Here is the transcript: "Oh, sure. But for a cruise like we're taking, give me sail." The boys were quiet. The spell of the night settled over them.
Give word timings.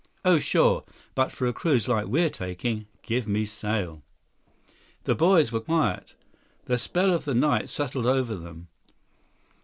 "Oh, 0.25 0.39
sure. 0.39 0.83
But 1.13 1.31
for 1.31 1.45
a 1.45 1.53
cruise 1.53 1.87
like 1.87 2.07
we're 2.07 2.31
taking, 2.31 2.87
give 3.03 3.27
me 3.27 3.45
sail." 3.45 4.01
The 5.03 5.13
boys 5.13 5.51
were 5.51 5.59
quiet. 5.59 6.15
The 6.65 6.79
spell 6.79 7.13
of 7.13 7.25
the 7.25 7.35
night 7.35 7.69
settled 7.69 8.07
over 8.07 8.35
them. 8.35 8.67